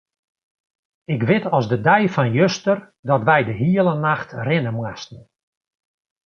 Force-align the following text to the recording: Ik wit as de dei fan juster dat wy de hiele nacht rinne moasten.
Ik 1.13 1.21
wit 1.29 1.45
as 1.57 1.65
de 1.71 1.77
dei 1.87 2.03
fan 2.15 2.29
juster 2.39 2.77
dat 3.09 3.21
wy 3.29 3.39
de 3.47 3.55
hiele 3.61 3.95
nacht 4.07 4.29
rinne 4.47 4.71
moasten. 4.77 5.21